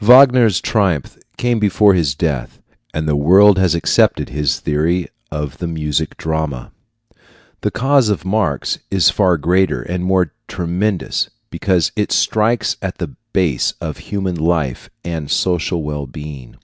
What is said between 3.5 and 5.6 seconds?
has accepted his theory of